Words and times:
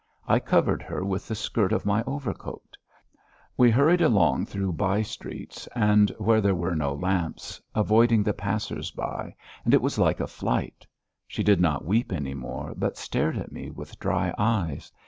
I 0.27 0.39
covered 0.39 0.81
her 0.81 1.05
with 1.05 1.27
the 1.27 1.35
skirt 1.35 1.71
of 1.71 1.85
my 1.85 2.03
overcoat; 2.07 2.75
we 3.55 3.69
hurried 3.69 4.01
along 4.01 4.47
through 4.47 4.71
by 4.71 5.03
streets, 5.03 5.69
where 6.17 6.41
there 6.41 6.55
were 6.55 6.75
no 6.75 6.95
lamps, 6.95 7.61
avoiding 7.75 8.23
the 8.23 8.33
passers 8.33 8.89
by, 8.89 9.35
and 9.63 9.75
it 9.75 9.81
was 9.83 9.99
like 9.99 10.19
a 10.19 10.25
flight. 10.25 10.87
She 11.27 11.43
did 11.43 11.61
not 11.61 11.85
weep 11.85 12.11
any 12.11 12.33
more, 12.33 12.73
but 12.75 12.97
stared 12.97 13.37
at 13.37 13.51
me 13.51 13.69
with 13.69 13.99
dry 13.99 14.33
eyes. 14.39 14.91